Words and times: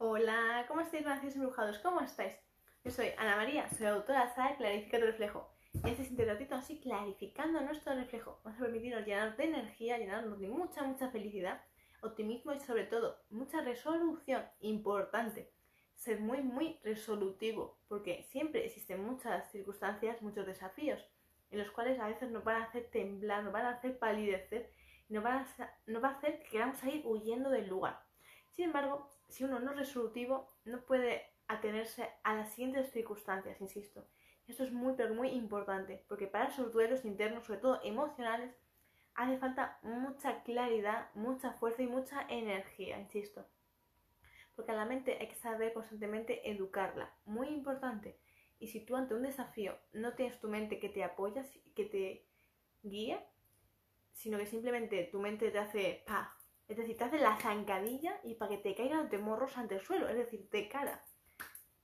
Hola, 0.00 0.64
¿cómo 0.68 0.80
estáis, 0.80 1.04
nacidos 1.04 1.34
embrujados? 1.34 1.80
¿Cómo 1.80 2.00
estáis? 2.00 2.32
Yo 2.84 2.90
soy 2.92 3.08
Ana 3.18 3.34
María, 3.34 3.68
soy 3.70 3.88
autora 3.88 4.26
de 4.26 4.32
saga 4.32 4.56
Clarifica 4.56 5.00
tu 5.00 5.06
reflejo. 5.06 5.50
Este 5.74 6.04
siguiente 6.04 6.24
ratito 6.24 6.54
así 6.54 6.78
clarificando 6.78 7.60
nuestro 7.62 7.96
reflejo. 7.96 8.40
Vamos 8.44 8.60
a 8.60 8.64
permitirnos 8.64 9.04
llenarnos 9.04 9.36
de 9.36 9.44
energía, 9.46 9.98
llenarnos 9.98 10.38
de 10.38 10.46
mucha, 10.46 10.84
mucha 10.84 11.10
felicidad, 11.10 11.64
optimismo 12.00 12.52
y 12.52 12.60
sobre 12.60 12.84
todo 12.84 13.18
mucha 13.30 13.60
resolución. 13.60 14.44
Importante, 14.60 15.50
ser 15.96 16.20
muy, 16.20 16.42
muy 16.42 16.78
resolutivo, 16.84 17.80
porque 17.88 18.22
siempre 18.30 18.66
existen 18.66 19.04
muchas 19.04 19.50
circunstancias, 19.50 20.22
muchos 20.22 20.46
desafíos, 20.46 21.04
en 21.50 21.58
los 21.58 21.72
cuales 21.72 21.98
a 21.98 22.06
veces 22.06 22.30
nos 22.30 22.44
van 22.44 22.62
a 22.62 22.66
hacer 22.66 22.88
temblar, 22.92 23.42
nos 23.42 23.52
van 23.52 23.66
a 23.66 23.70
hacer 23.70 23.98
palidecer, 23.98 24.70
nos, 25.08 25.24
van 25.24 25.38
a, 25.38 25.76
nos 25.88 26.04
va 26.04 26.10
a 26.10 26.12
hacer 26.12 26.38
que 26.38 26.50
queramos 26.50 26.84
ir 26.84 27.02
huyendo 27.04 27.50
del 27.50 27.66
lugar. 27.66 28.07
Sin 28.58 28.64
embargo, 28.64 29.08
si 29.28 29.44
uno 29.44 29.60
no 29.60 29.70
es 29.70 29.76
resolutivo, 29.76 30.52
no 30.64 30.80
puede 30.80 31.22
atenerse 31.46 32.10
a 32.24 32.34
las 32.34 32.50
siguientes 32.54 32.90
circunstancias, 32.90 33.60
insisto. 33.60 34.04
Esto 34.48 34.64
es 34.64 34.72
muy, 34.72 34.94
pero 34.96 35.14
muy 35.14 35.28
importante, 35.28 36.04
porque 36.08 36.26
para 36.26 36.48
esos 36.48 36.72
duelos 36.72 37.04
internos, 37.04 37.46
sobre 37.46 37.60
todo 37.60 37.80
emocionales, 37.84 38.52
hace 39.14 39.38
falta 39.38 39.78
mucha 39.82 40.42
claridad, 40.42 41.08
mucha 41.14 41.52
fuerza 41.52 41.82
y 41.82 41.86
mucha 41.86 42.26
energía, 42.28 42.98
insisto. 42.98 43.46
Porque 44.56 44.72
a 44.72 44.74
la 44.74 44.86
mente 44.86 45.18
hay 45.20 45.28
que 45.28 45.36
saber 45.36 45.72
constantemente 45.72 46.50
educarla, 46.50 47.14
muy 47.26 47.50
importante. 47.50 48.18
Y 48.58 48.66
si 48.66 48.80
tú 48.80 48.96
ante 48.96 49.14
un 49.14 49.22
desafío 49.22 49.78
no 49.92 50.14
tienes 50.14 50.40
tu 50.40 50.48
mente 50.48 50.80
que 50.80 50.88
te 50.88 51.04
apoya, 51.04 51.44
que 51.76 51.84
te 51.84 52.26
guía, 52.82 53.24
sino 54.14 54.36
que 54.36 54.46
simplemente 54.46 55.04
tu 55.12 55.20
mente 55.20 55.52
te 55.52 55.58
hace 55.60 56.02
pa, 56.08 56.36
es 56.68 56.76
decir, 56.76 56.98
te 56.98 57.04
hace 57.04 57.18
la 57.18 57.36
zancadilla 57.36 58.20
y 58.22 58.34
para 58.34 58.50
que 58.50 58.58
te 58.58 58.74
caigan 58.74 59.08
de 59.08 59.18
morros 59.18 59.56
ante 59.56 59.76
el 59.76 59.80
suelo, 59.80 60.08
es 60.08 60.16
decir, 60.16 60.48
de 60.50 60.68
cara. 60.68 61.02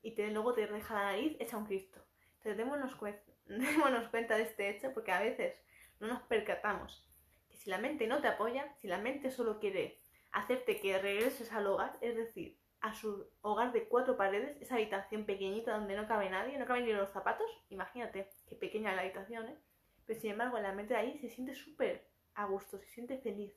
Y 0.02 0.15
te, 0.15 0.30
luego 0.30 0.52
te 0.52 0.66
deja 0.66 0.95
la 0.95 1.05
nariz 1.05 1.37
hecha 1.41 1.57
un 1.57 1.65
Cristo. 1.65 2.04
Entonces 2.37 2.57
démonos, 3.46 4.09
cuenta 4.10 4.37
de 4.37 4.43
este 4.43 4.68
hecho 4.68 4.93
porque 4.93 5.13
a 5.13 5.21
veces 5.21 5.54
no 6.01 6.09
nos 6.09 6.23
percatamos 6.23 7.10
que 7.49 7.57
si 7.57 7.71
la 7.71 7.79
mente 7.79 8.07
no 8.07 8.21
te 8.21 8.29
apoya, 8.29 8.74
si 8.76 8.87
la 8.87 8.99
mente 8.99 9.30
solo 9.30 9.59
quiere 9.59 10.02
hacerte 10.32 10.79
que 10.80 10.98
regreses 10.98 11.51
al 11.52 11.66
hogar, 11.66 11.96
es 12.02 12.16
decir, 12.16 12.59
a 12.80 12.93
su 12.93 13.26
hogar 13.41 13.73
de 13.73 13.88
cuatro 13.88 14.19
paredes, 14.19 14.60
esa 14.60 14.74
habitación 14.74 15.24
pequeñita 15.24 15.73
donde 15.73 15.96
no 15.96 16.07
cabe 16.07 16.29
nadie, 16.29 16.59
no 16.59 16.66
caben 16.66 16.85
ni 16.85 16.93
los 16.93 17.10
zapatos, 17.10 17.46
imagínate 17.71 18.29
qué 18.46 18.57
pequeña 18.57 18.95
la 18.95 19.02
habitación, 19.02 19.48
¿eh? 19.48 19.59
Pero 20.04 20.21
sin 20.21 20.32
embargo, 20.32 20.59
la 20.59 20.73
mente 20.73 20.95
ahí 20.95 21.16
se 21.19 21.30
siente 21.30 21.54
súper 21.54 22.07
a 22.35 22.45
gusto, 22.45 22.79
se 22.79 22.87
siente 22.88 23.16
feliz 23.16 23.54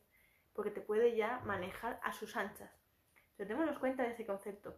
porque 0.58 0.72
te 0.72 0.82
puede 0.82 1.16
ya 1.16 1.40
manejar 1.46 2.00
a 2.02 2.12
sus 2.14 2.36
anchas. 2.36 2.72
Entonces, 3.30 3.48
démonos 3.48 3.78
cuenta 3.78 4.02
de 4.02 4.10
ese 4.10 4.26
concepto. 4.26 4.76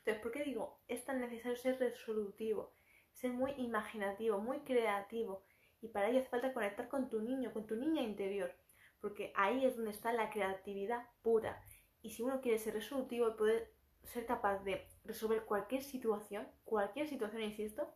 Entonces, 0.00 0.22
¿por 0.22 0.30
qué 0.30 0.44
digo? 0.44 0.82
Es 0.86 1.02
tan 1.06 1.18
necesario 1.18 1.56
ser 1.56 1.78
resolutivo, 1.78 2.74
ser 3.14 3.32
muy 3.32 3.52
imaginativo, 3.52 4.38
muy 4.38 4.60
creativo. 4.60 5.46
Y 5.80 5.88
para 5.88 6.10
ello 6.10 6.20
hace 6.20 6.28
falta 6.28 6.52
conectar 6.52 6.88
con 6.88 7.08
tu 7.08 7.22
niño, 7.22 7.54
con 7.54 7.66
tu 7.66 7.74
niña 7.74 8.02
interior. 8.02 8.54
Porque 9.00 9.32
ahí 9.34 9.64
es 9.64 9.76
donde 9.76 9.92
está 9.92 10.12
la 10.12 10.28
creatividad 10.28 11.06
pura. 11.22 11.64
Y 12.02 12.10
si 12.10 12.22
uno 12.22 12.42
quiere 12.42 12.58
ser 12.58 12.74
resolutivo 12.74 13.30
y 13.30 13.38
poder 13.38 13.72
ser 14.02 14.26
capaz 14.26 14.62
de 14.62 14.86
resolver 15.06 15.46
cualquier 15.46 15.82
situación, 15.82 16.46
cualquier 16.64 17.08
situación, 17.08 17.40
insisto, 17.40 17.94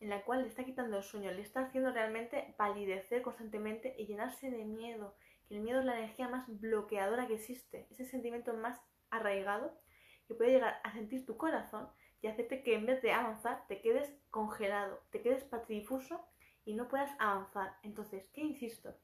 en 0.00 0.08
la 0.08 0.24
cual 0.24 0.40
le 0.40 0.48
está 0.48 0.64
quitando 0.64 0.96
el 0.96 1.02
sueño, 1.02 1.30
le 1.30 1.42
está 1.42 1.60
haciendo 1.60 1.92
realmente 1.92 2.54
palidecer 2.56 3.20
constantemente 3.20 3.94
y 3.98 4.06
llenarse 4.06 4.50
de 4.50 4.64
miedo, 4.64 5.14
que 5.46 5.56
el 5.56 5.62
miedo 5.62 5.80
es 5.80 5.86
la 5.86 5.98
energía 5.98 6.28
más 6.28 6.46
bloqueadora 6.60 7.26
que 7.26 7.34
existe, 7.34 7.86
ese 7.90 8.04
sentimiento 8.04 8.54
más 8.54 8.80
arraigado 9.10 9.78
que 10.26 10.34
puede 10.34 10.52
llegar 10.52 10.80
a 10.82 10.92
sentir 10.92 11.26
tu 11.26 11.36
corazón 11.36 11.88
y 12.20 12.26
hacerte 12.26 12.62
que 12.62 12.74
en 12.74 12.86
vez 12.86 13.02
de 13.02 13.12
avanzar 13.12 13.66
te 13.66 13.80
quedes 13.80 14.10
congelado, 14.30 15.02
te 15.10 15.20
quedes 15.20 15.44
patidifuso 15.44 16.26
y 16.64 16.74
no 16.74 16.88
puedas 16.88 17.10
avanzar. 17.18 17.76
Entonces, 17.82 18.26
¿qué 18.32 18.40
insisto? 18.40 18.94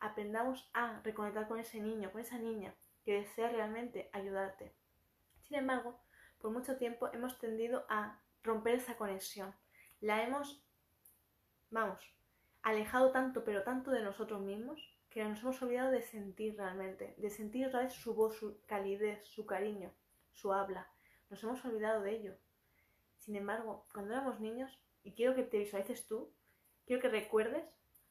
Aprendamos 0.00 0.68
a 0.74 1.00
reconectar 1.04 1.46
con 1.46 1.60
ese 1.60 1.80
niño, 1.80 2.10
con 2.10 2.20
esa 2.20 2.38
niña 2.38 2.74
que 3.04 3.20
desea 3.20 3.48
realmente 3.48 4.10
ayudarte. 4.12 4.74
Sin 5.42 5.58
embargo, 5.58 6.00
por 6.38 6.50
mucho 6.50 6.76
tiempo 6.76 7.08
hemos 7.12 7.38
tendido 7.38 7.86
a 7.88 8.20
romper 8.42 8.74
esa 8.74 8.96
conexión. 8.96 9.54
La 10.00 10.22
hemos, 10.22 10.62
vamos, 11.70 12.00
alejado 12.62 13.12
tanto, 13.12 13.44
pero 13.44 13.62
tanto 13.62 13.90
de 13.90 14.02
nosotros 14.02 14.40
mismos, 14.40 14.93
que 15.14 15.24
nos 15.24 15.40
hemos 15.42 15.62
olvidado 15.62 15.92
de 15.92 16.02
sentir 16.02 16.56
realmente, 16.56 17.14
de 17.18 17.30
sentir 17.30 17.68
otra 17.68 17.84
vez 17.84 17.92
su 17.92 18.14
voz, 18.14 18.36
su 18.36 18.60
calidez, 18.66 19.24
su 19.24 19.46
cariño, 19.46 19.92
su 20.32 20.52
habla. 20.52 20.90
Nos 21.30 21.40
hemos 21.44 21.64
olvidado 21.64 22.02
de 22.02 22.16
ello. 22.16 22.36
Sin 23.18 23.36
embargo, 23.36 23.86
cuando 23.92 24.12
éramos 24.12 24.40
niños, 24.40 24.76
y 25.04 25.12
quiero 25.12 25.36
que 25.36 25.44
te 25.44 25.58
visualices 25.58 26.08
tú, 26.08 26.34
quiero 26.84 27.00
que 27.00 27.08
recuerdes 27.08 27.64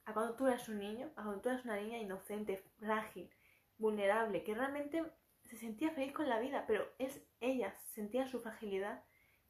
a 0.06 0.14
cuando 0.14 0.36
tú 0.36 0.48
eras 0.48 0.70
un 0.70 0.80
niño, 0.80 1.12
a 1.18 1.24
cuando 1.24 1.42
tú 1.42 1.50
eras 1.50 1.66
una 1.66 1.76
niña 1.76 1.98
inocente, 1.98 2.64
frágil, 2.80 3.30
vulnerable, 3.78 4.46
que 4.46 4.56
realmente 4.56 5.04
se 5.44 5.58
sentía 5.58 5.92
feliz 5.92 6.14
con 6.14 6.30
la 6.30 6.40
vida, 6.40 6.64
pero 6.68 6.88
es 7.00 7.22
ella, 7.42 7.76
sentía 7.84 8.28
su 8.28 8.40
fragilidad 8.40 9.04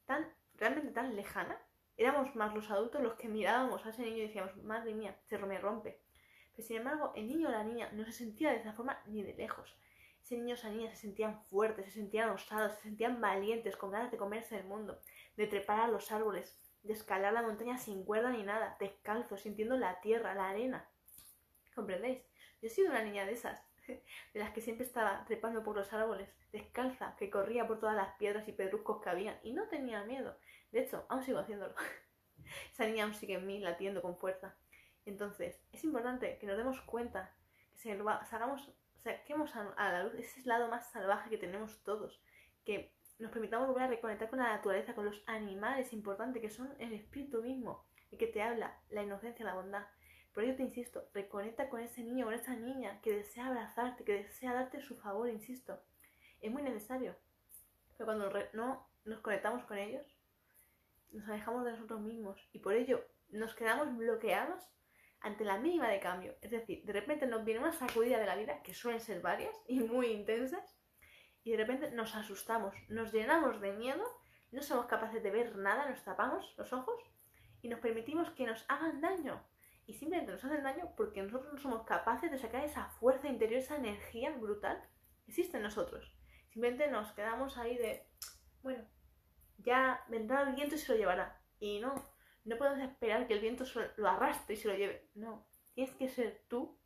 tan, 0.05 0.27
realmente 0.55 0.91
tan 0.91 1.15
lejana. 1.15 1.61
Éramos 1.97 2.35
más 2.35 2.55
los 2.55 2.71
adultos 2.71 3.03
los 3.03 3.13
que 3.13 3.29
mirábamos 3.29 3.85
a 3.85 3.89
ese 3.89 4.01
niño 4.01 4.17
y 4.17 4.27
decíamos, 4.27 4.57
madre 4.63 4.95
mía, 4.95 5.15
se 5.29 5.37
me 5.37 5.59
rompe. 5.59 6.01
Pero 6.55 6.67
sin 6.67 6.77
embargo, 6.77 7.11
el 7.15 7.27
niño 7.27 7.47
o 7.47 7.51
la 7.51 7.63
niña 7.63 7.89
no 7.93 8.05
se 8.05 8.11
sentía 8.11 8.51
de 8.51 8.57
esa 8.57 8.73
forma 8.73 9.01
ni 9.05 9.23
de 9.23 9.33
lejos. 9.33 9.75
Ese 10.23 10.37
niño 10.37 10.55
o 10.55 10.57
esa 10.57 10.69
niña 10.69 10.89
se 10.91 10.97
sentían 10.97 11.43
fuertes, 11.45 11.85
se 11.85 11.91
sentían 11.91 12.29
osados, 12.29 12.75
se 12.75 12.83
sentían 12.83 13.19
valientes, 13.19 13.75
con 13.75 13.91
ganas 13.91 14.11
de 14.11 14.17
comerse 14.17 14.57
el 14.57 14.65
mundo, 14.65 14.99
de 15.35 15.47
trepar 15.47 15.79
a 15.79 15.87
los 15.87 16.11
árboles, 16.11 16.57
de 16.83 16.93
escalar 16.93 17.33
la 17.33 17.41
montaña 17.41 17.77
sin 17.77 18.03
cuerda 18.03 18.29
ni 18.29 18.43
nada, 18.43 18.77
descalzo, 18.79 19.37
sintiendo 19.37 19.77
la 19.77 19.99
tierra, 20.01 20.35
la 20.35 20.49
arena. 20.49 20.87
¿Comprendéis? 21.75 22.19
Yo 22.61 22.67
he 22.67 22.69
sido 22.69 22.91
una 22.91 23.03
niña 23.03 23.25
de 23.25 23.33
esas, 23.33 23.61
de 23.87 24.03
las 24.33 24.51
que 24.51 24.61
siempre 24.61 24.85
estaba 24.85 25.25
trepando 25.25 25.63
por 25.63 25.75
los 25.75 25.91
árboles, 25.91 26.29
descalza, 26.51 27.15
que 27.17 27.29
corría 27.29 27.67
por 27.67 27.79
todas 27.79 27.95
las 27.95 28.15
piedras 28.15 28.47
y 28.47 28.53
pedruscos 28.53 29.01
que 29.01 29.09
había 29.09 29.39
y 29.43 29.53
no 29.53 29.67
tenía 29.67 30.03
miedo. 30.03 30.37
De 30.71 30.81
hecho, 30.81 31.05
aún 31.09 31.23
sigo 31.23 31.39
haciéndolo. 31.39 31.73
Esa 32.71 32.85
niña 32.85 33.05
aún 33.05 33.15
sigue 33.15 33.35
en 33.35 33.47
mí, 33.47 33.59
latiendo 33.59 34.01
con 34.01 34.17
fuerza. 34.17 34.55
Entonces, 35.05 35.59
es 35.71 35.83
importante 35.83 36.37
que 36.39 36.47
nos 36.47 36.57
demos 36.57 36.81
cuenta, 36.81 37.35
que 37.71 37.77
salgamos, 37.77 38.71
saquemos 39.03 39.55
a, 39.55 39.91
la 39.91 40.03
luz 40.03 40.13
ese 40.15 40.47
lado 40.47 40.67
más 40.69 40.91
salvaje 40.91 41.29
que 41.29 41.37
tenemos 41.37 41.83
todos, 41.83 42.21
que 42.65 42.93
nos 43.19 43.31
permitamos 43.31 43.67
volver 43.67 43.83
a 43.83 43.87
reconectar 43.87 44.29
con 44.29 44.39
la 44.39 44.55
naturaleza, 44.55 44.95
con 44.95 45.05
los 45.05 45.23
animales 45.27 45.93
importantes 45.93 46.41
que 46.41 46.49
son 46.49 46.73
el 46.79 46.93
espíritu 46.93 47.41
mismo, 47.41 47.85
y 48.11 48.17
que 48.17 48.27
te 48.27 48.41
habla, 48.41 48.79
la 48.89 49.03
inocencia, 49.03 49.45
la 49.45 49.55
bondad. 49.55 49.87
Por 50.33 50.43
ello 50.43 50.55
te 50.55 50.63
insisto, 50.63 51.09
reconecta 51.13 51.67
con 51.67 51.79
ese 51.79 52.03
niño, 52.03 52.25
con 52.25 52.33
esa 52.33 52.55
niña 52.55 53.01
que 53.01 53.11
desea 53.11 53.47
abrazarte, 53.47 54.03
que 54.03 54.13
desea 54.13 54.53
darte 54.53 54.81
su 54.81 54.95
favor, 54.95 55.29
insisto. 55.29 55.79
Es 56.41 56.51
muy 56.51 56.61
necesario. 56.61 57.15
Pero 57.97 58.05
cuando 58.05 58.31
no 58.53 58.87
nos 59.05 59.19
conectamos 59.21 59.63
con 59.65 59.77
ellos, 59.77 60.05
nos 61.11 61.27
alejamos 61.27 61.65
de 61.65 61.71
nosotros 61.71 62.01
mismos 62.01 62.49
y 62.51 62.59
por 62.59 62.73
ello 62.73 63.03
nos 63.29 63.53
quedamos 63.55 63.95
bloqueados 63.97 64.63
ante 65.23 65.45
la 65.45 65.57
mínima 65.57 65.89
de 65.89 65.99
cambio. 65.99 66.35
Es 66.41 66.51
decir, 66.51 66.83
de 66.83 66.93
repente 66.93 67.25
nos 67.25 67.43
viene 67.43 67.61
una 67.61 67.71
sacudida 67.71 68.19
de 68.19 68.25
la 68.25 68.35
vida, 68.35 68.61
que 68.61 68.73
suelen 68.73 68.99
ser 68.99 69.21
varias 69.21 69.55
y 69.67 69.79
muy 69.79 70.07
intensas, 70.07 70.77
y 71.43 71.51
de 71.51 71.57
repente 71.57 71.91
nos 71.91 72.15
asustamos, 72.15 72.75
nos 72.89 73.11
llenamos 73.11 73.59
de 73.59 73.71
miedo, 73.73 74.03
no 74.51 74.61
somos 74.61 74.85
capaces 74.85 75.23
de 75.23 75.31
ver 75.31 75.55
nada, 75.55 75.89
nos 75.89 76.03
tapamos 76.03 76.53
los 76.57 76.71
ojos 76.73 77.01
y 77.61 77.69
nos 77.69 77.79
permitimos 77.79 78.29
que 78.31 78.45
nos 78.45 78.65
hagan 78.69 79.01
daño. 79.01 79.43
Y 79.85 79.95
simplemente 79.95 80.31
nos 80.31 80.43
hacen 80.43 80.63
daño 80.63 80.93
porque 80.95 81.21
nosotros 81.21 81.53
no 81.53 81.59
somos 81.59 81.85
capaces 81.85 82.31
de 82.31 82.37
sacar 82.37 82.63
esa 82.63 82.85
fuerza 82.85 83.27
interior, 83.27 83.59
esa 83.59 83.75
energía 83.75 84.31
brutal 84.31 84.81
que 85.25 85.31
existe 85.31 85.57
en 85.57 85.63
nosotros. 85.63 86.13
Simplemente 86.51 86.89
nos 86.89 87.11
quedamos 87.13 87.57
ahí 87.57 87.77
de, 87.77 88.07
bueno, 88.61 88.85
ya 89.57 90.03
vendrá 90.07 90.43
el 90.43 90.55
viento 90.55 90.75
y 90.75 90.77
se 90.77 90.91
lo 90.91 90.97
llevará. 90.97 91.41
Y 91.59 91.79
no, 91.79 91.95
no 92.45 92.57
podemos 92.57 92.79
esperar 92.79 93.27
que 93.27 93.33
el 93.33 93.39
viento 93.39 93.63
lo 93.97 94.09
arrastre 94.09 94.55
y 94.55 94.57
se 94.57 94.67
lo 94.67 94.75
lleve. 94.75 95.07
No, 95.15 95.45
tienes 95.73 95.95
que 95.95 96.09
ser 96.09 96.41
tú, 96.47 96.77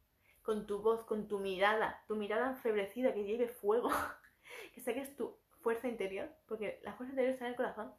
con 0.42 0.68
tu 0.68 0.82
voz, 0.82 1.04
con 1.06 1.28
tu 1.28 1.40
mirada, 1.40 2.04
tu 2.08 2.16
mirada 2.16 2.50
enfebrecida 2.50 3.14
que 3.14 3.24
lleve 3.24 3.48
fuego, 3.48 3.90
que 4.74 4.82
saques 4.82 5.16
tu 5.16 5.38
fuerza 5.62 5.88
interior, 5.88 6.30
porque 6.48 6.80
la 6.84 6.94
fuerza 6.94 7.12
interior 7.12 7.34
está 7.34 7.46
en 7.46 7.52
el 7.52 7.58
corazón, 7.58 7.94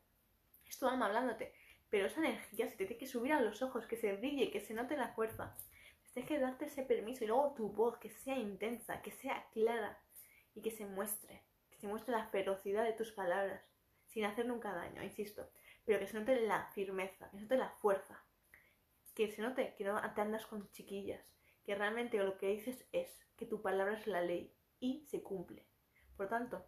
es 0.66 0.78
tu 0.78 0.87
alma 0.87 1.06
hablándote, 1.06 1.52
pero 1.90 2.06
esa 2.06 2.20
energía 2.20 2.66
se 2.66 2.76
te 2.76 2.87
tiene 2.87 2.99
que 2.99 3.06
subir 3.06 3.32
a 3.32 3.40
los 3.40 3.62
ojos, 3.62 3.87
que 3.87 3.96
se 3.96 4.14
brille, 4.16 4.50
que 4.50 4.60
se 4.60 4.75
note 4.75 4.96
la 4.96 5.14
fuerza. 5.14 5.56
Tienes 6.12 6.28
que 6.28 6.38
darte 6.40 6.64
ese 6.64 6.82
permiso 6.82 7.22
y 7.22 7.28
luego 7.28 7.55
tu 7.55 7.69
voz, 7.69 7.96
que 7.99 8.10
sea 8.10 8.37
intensa, 8.37 9.02
que 9.02 9.12
sea 9.12 9.46
clara 9.52 10.02
y 10.55 10.62
que 10.62 10.72
se 10.72 10.84
muestre, 10.84 11.44
que 11.70 11.76
se 11.76 11.87
muestre 11.87 12.12
la 12.12 12.26
ferocidad 12.26 12.82
de 12.82 12.93
tus 12.93 13.12
palabras, 13.12 13.62
sin 14.06 14.25
hacer 14.25 14.46
nunca 14.46 14.72
daño, 14.72 15.02
insisto 15.02 15.49
pero 15.88 16.00
que 16.00 16.06
se 16.06 16.19
note 16.19 16.38
la 16.43 16.67
firmeza, 16.67 17.31
que 17.31 17.38
se 17.38 17.44
note 17.44 17.56
la 17.56 17.70
fuerza, 17.70 18.23
que 19.14 19.31
se 19.31 19.40
note 19.40 19.75
que 19.75 19.85
no 19.85 19.99
te 20.12 20.20
andas 20.20 20.44
con 20.44 20.70
chiquillas, 20.70 21.35
que 21.64 21.75
realmente 21.75 22.19
lo 22.19 22.37
que 22.37 22.49
dices 22.49 22.87
es 22.93 23.26
que 23.38 23.46
tu 23.46 23.62
palabra 23.62 23.94
es 23.94 24.06
la 24.06 24.20
ley 24.20 24.55
y 24.81 25.06
se 25.06 25.23
cumple. 25.23 25.67
Por 26.14 26.29
tanto, 26.29 26.62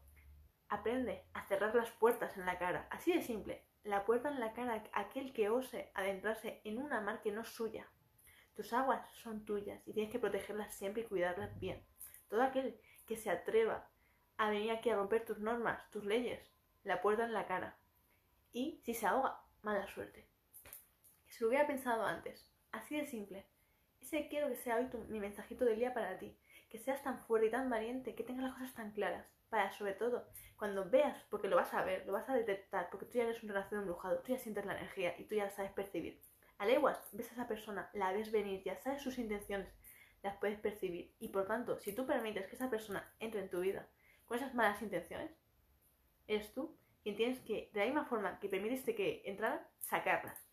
aprende 0.70 1.26
a 1.34 1.46
cerrar 1.46 1.74
las 1.74 1.90
puertas 1.90 2.38
en 2.38 2.46
la 2.46 2.58
cara. 2.58 2.88
Así 2.90 3.12
de 3.12 3.20
simple. 3.20 3.66
La 3.84 4.06
puerta 4.06 4.30
en 4.30 4.40
la 4.40 4.54
cara 4.54 4.82
a 4.94 5.00
aquel 5.00 5.34
que 5.34 5.50
ose 5.50 5.90
adentrarse 5.92 6.62
en 6.64 6.78
una 6.78 7.02
mar 7.02 7.20
que 7.20 7.30
no 7.30 7.42
es 7.42 7.48
suya. 7.48 7.90
Tus 8.54 8.72
aguas 8.72 9.06
son 9.12 9.44
tuyas 9.44 9.86
y 9.86 9.92
tienes 9.92 10.10
que 10.10 10.18
protegerlas 10.18 10.74
siempre 10.74 11.02
y 11.02 11.06
cuidarlas 11.06 11.60
bien. 11.60 11.84
Todo 12.28 12.40
aquel 12.40 12.80
que 13.06 13.16
se 13.16 13.28
atreva 13.28 13.90
a 14.38 14.48
venir 14.48 14.70
aquí 14.70 14.88
a 14.88 14.96
romper 14.96 15.26
tus 15.26 15.40
normas, 15.40 15.90
tus 15.90 16.06
leyes, 16.06 16.50
la 16.84 17.02
puerta 17.02 17.26
en 17.26 17.34
la 17.34 17.46
cara. 17.46 17.79
Y 18.52 18.80
si 18.84 18.94
se 18.94 19.06
ahoga, 19.06 19.40
mala 19.62 19.86
suerte. 19.86 20.26
Se 21.28 21.44
lo 21.44 21.48
hubiera 21.48 21.66
pensado 21.66 22.04
antes. 22.04 22.50
Así 22.72 22.96
de 22.96 23.06
simple. 23.06 23.46
Ese 24.00 24.28
quiero 24.28 24.48
que 24.48 24.56
sea 24.56 24.76
hoy 24.76 24.88
mi 25.08 25.20
mensajito 25.20 25.64
del 25.64 25.78
día 25.78 25.94
para 25.94 26.18
ti. 26.18 26.36
Que 26.68 26.78
seas 26.78 27.02
tan 27.02 27.20
fuerte 27.26 27.48
y 27.48 27.50
tan 27.50 27.70
valiente, 27.70 28.14
que 28.14 28.24
tengas 28.24 28.44
las 28.44 28.54
cosas 28.54 28.74
tan 28.74 28.92
claras. 28.92 29.26
Para, 29.48 29.72
sobre 29.72 29.94
todo, 29.94 30.28
cuando 30.56 30.88
veas, 30.88 31.24
porque 31.30 31.48
lo 31.48 31.56
vas 31.56 31.74
a 31.74 31.84
ver, 31.84 32.06
lo 32.06 32.12
vas 32.12 32.28
a 32.28 32.34
detectar, 32.34 32.88
porque 32.90 33.06
tú 33.06 33.18
ya 33.18 33.24
eres 33.24 33.42
un 33.42 33.48
relación 33.48 33.80
embrujado, 33.80 34.20
tú 34.20 34.32
ya 34.32 34.38
sientes 34.38 34.64
la 34.64 34.76
energía 34.76 35.14
y 35.18 35.24
tú 35.24 35.34
ya 35.34 35.50
sabes 35.50 35.72
percibir. 35.72 36.20
A 36.58 36.66
leguas, 36.66 37.08
ves 37.12 37.30
a 37.30 37.32
esa 37.32 37.48
persona, 37.48 37.90
la 37.94 38.12
ves 38.12 38.30
venir, 38.30 38.62
ya 38.62 38.76
sabes 38.76 39.02
sus 39.02 39.18
intenciones, 39.18 39.72
las 40.22 40.36
puedes 40.36 40.58
percibir. 40.60 41.14
Y 41.18 41.28
por 41.28 41.46
tanto, 41.46 41.80
si 41.80 41.94
tú 41.94 42.06
permites 42.06 42.46
que 42.46 42.54
esa 42.54 42.70
persona 42.70 43.12
entre 43.18 43.40
en 43.40 43.48
tu 43.48 43.60
vida 43.60 43.88
con 44.26 44.36
esas 44.36 44.54
malas 44.54 44.80
intenciones, 44.82 45.32
eres 46.28 46.52
tú 46.52 46.76
quien 47.02 47.16
tienes 47.16 47.40
que, 47.40 47.70
de 47.72 47.80
la 47.80 47.86
misma 47.86 48.04
forma 48.04 48.38
que 48.38 48.48
permitiste 48.48 48.94
que 48.94 49.22
entraran, 49.24 49.60
sacarlas. 49.78 50.46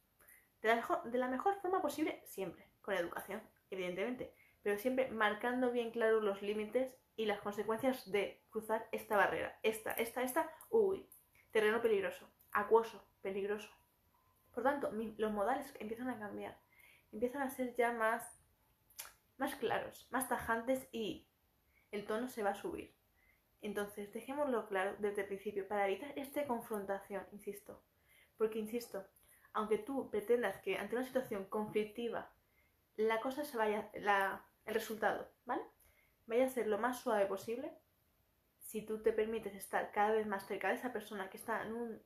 De 0.61 0.69
la, 0.69 0.75
mejor, 0.75 1.03
de 1.03 1.17
la 1.17 1.27
mejor 1.27 1.59
forma 1.61 1.81
posible, 1.81 2.21
siempre, 2.25 2.69
con 2.81 2.95
educación, 2.95 3.41
evidentemente, 3.69 4.33
pero 4.63 4.77
siempre 4.77 5.09
marcando 5.09 5.71
bien 5.71 5.91
claros 5.91 6.23
los 6.23 6.41
límites 6.41 6.97
y 7.15 7.25
las 7.25 7.41
consecuencias 7.41 8.09
de 8.11 8.43
cruzar 8.49 8.87
esta 8.91 9.17
barrera. 9.17 9.59
Esta, 9.63 9.91
esta, 9.93 10.23
esta, 10.23 10.51
uy, 10.69 11.07
terreno 11.51 11.81
peligroso, 11.81 12.29
acuoso, 12.51 13.07
peligroso. 13.21 13.69
Por 14.53 14.63
tanto, 14.63 14.91
los 14.91 15.31
modales 15.31 15.73
empiezan 15.79 16.09
a 16.09 16.19
cambiar, 16.19 16.57
empiezan 17.11 17.43
a 17.43 17.49
ser 17.49 17.75
ya 17.75 17.91
más, 17.91 18.43
más 19.37 19.55
claros, 19.55 20.07
más 20.09 20.27
tajantes 20.27 20.87
y 20.91 21.27
el 21.91 22.05
tono 22.05 22.27
se 22.27 22.43
va 22.43 22.51
a 22.51 22.55
subir. 22.55 22.96
Entonces, 23.61 24.13
dejémoslo 24.13 24.67
claro 24.67 24.95
desde 24.99 25.21
el 25.21 25.27
principio 25.27 25.67
para 25.67 25.87
evitar 25.87 26.13
esta 26.15 26.45
confrontación, 26.45 27.25
insisto. 27.31 27.83
Porque, 28.37 28.59
insisto, 28.59 29.05
aunque 29.53 29.79
tú 29.79 30.09
pretendas 30.09 30.57
que 30.61 30.77
ante 30.77 30.95
una 30.95 31.05
situación 31.05 31.45
conflictiva 31.45 32.31
la 32.95 33.21
cosa 33.21 33.45
se 33.45 33.57
vaya, 33.57 33.89
la, 33.95 34.45
el 34.65 34.73
resultado, 34.73 35.31
¿vale? 35.45 35.63
Vaya 36.25 36.45
a 36.45 36.49
ser 36.49 36.67
lo 36.67 36.77
más 36.77 37.01
suave 37.01 37.25
posible, 37.25 37.71
si 38.59 38.85
tú 38.85 39.01
te 39.01 39.13
permites 39.13 39.55
estar 39.55 39.91
cada 39.91 40.11
vez 40.11 40.27
más 40.27 40.45
cerca 40.45 40.69
de 40.69 40.75
esa 40.75 40.91
persona 40.91 41.29
que 41.29 41.37
está 41.37 41.63
en 41.63 41.73
un 41.73 42.01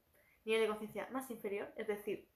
nivel 0.46 0.62
de 0.62 0.68
conciencia 0.68 1.08
más 1.12 1.32
inferior, 1.32 1.74
es 1.76 1.88
decir, 1.88 2.30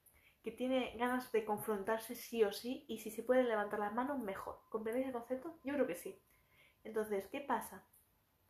que 0.43 0.51
tiene 0.51 0.95
ganas 0.97 1.31
de 1.31 1.43
confrontarse 1.43 2.15
sí 2.15 2.43
o 2.43 2.51
sí 2.51 2.85
y 2.87 2.99
si 2.99 3.11
se 3.11 3.23
puede 3.23 3.43
levantar 3.43 3.79
las 3.79 3.93
manos, 3.93 4.19
mejor. 4.19 4.61
¿Comprendéis 4.69 5.07
el 5.07 5.13
concepto? 5.13 5.59
Yo 5.63 5.73
creo 5.73 5.87
que 5.87 5.95
sí. 5.95 6.21
Entonces, 6.83 7.27
¿qué 7.27 7.41
pasa? 7.41 7.83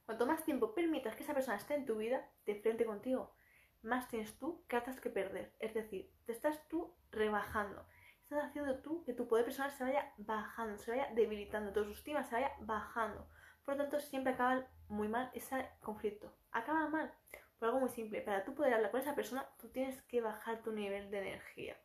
Cuanto 0.05 0.27
más 0.27 0.43
tiempo 0.43 0.75
permitas 0.75 1.15
que 1.15 1.23
esa 1.23 1.33
persona 1.33 1.57
esté 1.57 1.73
en 1.73 1.85
tu 1.85 1.97
vida, 1.97 2.29
de 2.45 2.55
frente 2.55 2.85
contigo, 2.85 3.35
más 3.81 4.07
tienes 4.07 4.37
tú 4.37 4.63
cartas 4.67 4.99
que 4.99 5.09
perder. 5.09 5.53
Es 5.59 5.73
decir, 5.73 6.11
te 6.25 6.31
estás 6.31 6.67
tú 6.67 6.95
rebajando. 7.11 7.85
Estás 8.23 8.45
haciendo 8.45 8.79
tú 8.79 9.03
que 9.03 9.13
tu 9.13 9.27
poder 9.27 9.45
personal 9.45 9.71
se 9.71 9.83
vaya 9.83 10.13
bajando, 10.17 10.77
se 10.77 10.91
vaya 10.91 11.09
debilitando, 11.13 11.71
tu 11.71 11.79
autoestima 11.79 12.23
se 12.23 12.35
vaya 12.35 12.51
bajando. 12.61 13.27
Por 13.63 13.75
lo 13.75 13.83
tanto, 13.83 13.99
siempre 13.99 14.33
acaba 14.33 14.67
muy 14.87 15.07
mal 15.07 15.31
ese 15.33 15.69
conflicto. 15.81 16.35
Acaba 16.51 16.87
mal. 16.87 17.13
Por 17.57 17.67
algo 17.67 17.79
muy 17.79 17.89
simple. 17.89 18.21
Para 18.21 18.43
tú 18.43 18.53
poder 18.53 18.73
hablar 18.73 18.91
con 18.91 18.99
esa 18.99 19.15
persona, 19.15 19.47
tú 19.59 19.69
tienes 19.69 20.01
que 20.03 20.21
bajar 20.21 20.61
tu 20.61 20.71
nivel 20.71 21.09
de 21.09 21.19
energía. 21.19 21.77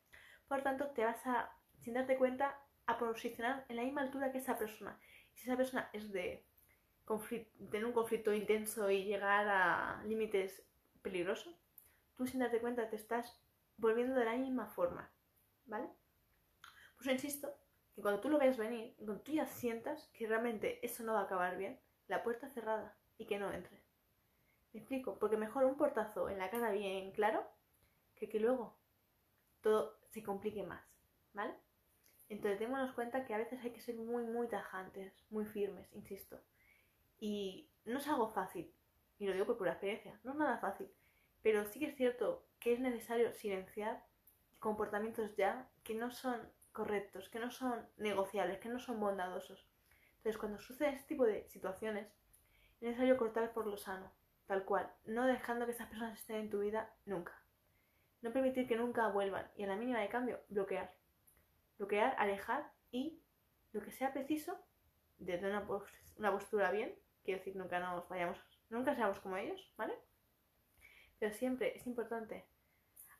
Por 0.46 0.58
lo 0.58 0.64
tanto, 0.64 0.90
te 0.90 1.04
vas 1.04 1.26
a, 1.26 1.50
sin 1.78 1.94
darte 1.94 2.16
cuenta, 2.16 2.58
a 2.86 2.98
posicionar 2.98 3.64
en 3.68 3.76
la 3.76 3.82
misma 3.82 4.02
altura 4.02 4.32
que 4.32 4.38
esa 4.38 4.58
persona. 4.58 4.98
Si 5.32 5.44
esa 5.44 5.56
persona 5.56 5.88
es 5.92 6.10
de 6.12 6.49
tener 7.70 7.84
un 7.84 7.92
conflicto 7.92 8.32
intenso 8.32 8.90
y 8.90 9.04
llegar 9.04 9.48
a 9.48 10.02
límites 10.04 10.62
peligrosos, 11.02 11.54
tú 12.16 12.26
sin 12.26 12.40
darte 12.40 12.60
cuenta 12.60 12.88
te 12.88 12.96
estás 12.96 13.40
volviendo 13.76 14.14
de 14.14 14.24
la 14.24 14.36
misma 14.36 14.66
forma, 14.68 15.10
¿vale? 15.66 15.88
Pues 16.96 17.08
insisto 17.08 17.52
que 17.94 18.02
cuando 18.02 18.20
tú 18.20 18.28
lo 18.28 18.38
ves 18.38 18.56
venir, 18.56 18.94
cuando 18.96 19.20
tú 19.20 19.32
ya 19.32 19.46
sientas 19.46 20.10
que 20.12 20.26
realmente 20.26 20.84
eso 20.84 21.02
no 21.02 21.14
va 21.14 21.20
a 21.20 21.24
acabar 21.24 21.56
bien, 21.56 21.80
la 22.08 22.22
puerta 22.22 22.50
cerrada 22.50 22.96
y 23.18 23.26
que 23.26 23.38
no 23.38 23.52
entre. 23.52 23.82
¿Me 24.72 24.80
explico? 24.80 25.18
Porque 25.18 25.36
mejor 25.36 25.64
un 25.64 25.76
portazo 25.76 26.28
en 26.28 26.38
la 26.38 26.50
cara 26.50 26.70
bien 26.70 27.12
claro 27.12 27.44
que 28.14 28.28
que 28.28 28.38
luego 28.38 28.78
todo 29.62 29.98
se 30.10 30.22
complique 30.22 30.62
más, 30.62 30.84
¿vale? 31.32 31.54
Entonces 32.28 32.60
démonos 32.60 32.92
cuenta 32.92 33.24
que 33.24 33.34
a 33.34 33.38
veces 33.38 33.60
hay 33.64 33.72
que 33.72 33.80
ser 33.80 33.96
muy, 33.96 34.24
muy 34.24 34.46
tajantes, 34.46 35.12
muy 35.30 35.44
firmes, 35.46 35.92
insisto. 35.92 36.40
Y 37.20 37.70
no 37.84 37.98
es 37.98 38.08
algo 38.08 38.28
fácil, 38.28 38.74
y 39.18 39.26
lo 39.26 39.32
digo 39.32 39.46
por 39.46 39.58
pura 39.58 39.72
experiencia, 39.72 40.18
no 40.24 40.32
es 40.32 40.38
nada 40.38 40.58
fácil, 40.58 40.90
pero 41.42 41.64
sí 41.66 41.78
que 41.78 41.86
es 41.86 41.96
cierto 41.96 42.46
que 42.58 42.72
es 42.72 42.80
necesario 42.80 43.32
silenciar 43.34 44.04
comportamientos 44.58 45.36
ya 45.36 45.70
que 45.84 45.94
no 45.94 46.10
son 46.10 46.40
correctos, 46.72 47.28
que 47.28 47.38
no 47.38 47.50
son 47.50 47.86
negociables, 47.96 48.58
que 48.58 48.68
no 48.68 48.78
son 48.78 49.00
bondadosos. 49.00 49.66
Entonces, 50.18 50.38
cuando 50.38 50.58
sucede 50.58 50.90
este 50.90 51.08
tipo 51.08 51.24
de 51.24 51.48
situaciones, 51.48 52.06
es 52.76 52.82
necesario 52.82 53.16
cortar 53.16 53.52
por 53.52 53.66
lo 53.66 53.76
sano, 53.76 54.10
tal 54.46 54.64
cual, 54.64 54.92
no 55.04 55.26
dejando 55.26 55.66
que 55.66 55.72
esas 55.72 55.88
personas 55.88 56.18
estén 56.18 56.36
en 56.36 56.50
tu 56.50 56.60
vida 56.60 56.94
nunca. 57.06 57.34
No 58.22 58.32
permitir 58.32 58.68
que 58.68 58.76
nunca 58.76 59.08
vuelvan 59.08 59.50
y 59.56 59.64
a 59.64 59.66
la 59.66 59.76
mínima 59.76 60.00
de 60.00 60.08
cambio, 60.08 60.40
bloquear. 60.48 60.94
Bloquear, 61.78 62.14
alejar 62.18 62.70
y, 62.90 63.22
lo 63.72 63.80
que 63.80 63.92
sea 63.92 64.12
preciso, 64.12 64.58
desde 65.18 65.48
una, 65.48 65.66
una 66.16 66.32
postura 66.32 66.70
bien, 66.70 66.94
quiero 67.24 67.38
decir, 67.38 67.56
nunca 67.56 67.80
nos 67.80 68.08
vayamos, 68.08 68.38
nunca 68.68 68.94
seamos 68.94 69.18
como 69.20 69.36
ellos, 69.36 69.72
¿vale? 69.76 69.94
Pero 71.18 71.34
siempre 71.34 71.76
es 71.76 71.86
importante 71.86 72.46